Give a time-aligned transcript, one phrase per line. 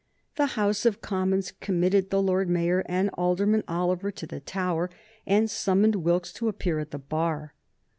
[0.35, 4.89] The House of Commons committed the Lord Mayor and Alderman Oliver to the Tower,
[5.27, 7.53] and summoned Wilkes to appear at the bar.